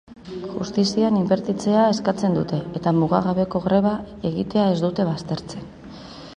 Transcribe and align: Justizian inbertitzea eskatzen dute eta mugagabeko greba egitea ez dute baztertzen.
Justizian 0.53 1.19
inbertitzea 1.19 1.83
eskatzen 1.91 2.39
dute 2.39 2.61
eta 2.81 2.95
mugagabeko 3.03 3.63
greba 3.69 3.95
egitea 4.33 4.67
ez 4.75 4.83
dute 4.89 5.09
baztertzen. 5.15 5.73